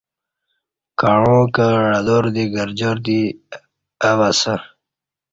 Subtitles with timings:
[0.99, 3.19] کعاں کں عدار دی گرجار دی
[4.07, 4.55] او اسہ